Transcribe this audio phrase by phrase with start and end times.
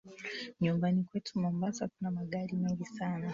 [0.61, 3.27] Nyumbani kwetu Mombasa kuna magari mengi sana.